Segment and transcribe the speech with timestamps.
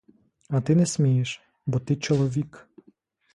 [0.49, 2.67] А ти не смієш, бо ти чоловік.